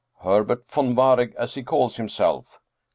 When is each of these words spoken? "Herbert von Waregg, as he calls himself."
"Herbert 0.23 0.65
von 0.65 0.95
Waregg, 0.97 1.35
as 1.35 1.53
he 1.53 1.61
calls 1.61 1.97
himself." 1.97 2.59